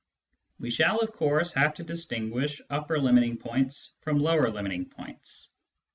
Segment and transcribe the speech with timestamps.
[0.57, 5.49] We shall, of course, have to distinguish upper limiting points from lower limiting points.